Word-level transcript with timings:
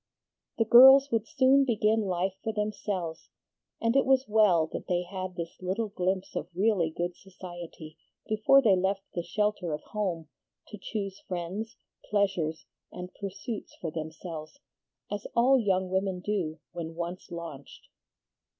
The 0.57 0.65
girls 0.65 1.11
would 1.11 1.27
soon 1.27 1.63
begin 1.63 2.01
life 2.01 2.33
for 2.43 2.51
themselves, 2.51 3.29
and 3.79 3.95
it 3.95 4.03
was 4.03 4.25
well 4.27 4.65
that 4.73 4.87
they 4.87 5.03
had 5.03 5.35
this 5.35 5.55
little 5.61 5.89
glimpse 5.89 6.35
of 6.35 6.49
really 6.55 6.89
good 6.89 7.15
society 7.15 7.99
before 8.27 8.63
they 8.63 8.75
left 8.75 9.03
the 9.13 9.21
shelter 9.21 9.73
of 9.73 9.83
home 9.83 10.27
to 10.69 10.79
choose 10.81 11.19
friends, 11.27 11.75
pleasures, 12.09 12.65
and 12.91 13.13
pursuits 13.13 13.75
for 13.79 13.91
themselves, 13.91 14.59
as 15.11 15.27
all 15.35 15.59
young 15.59 15.91
women 15.91 16.19
do 16.19 16.57
when 16.71 16.95
once 16.95 17.29
launched. 17.29 17.87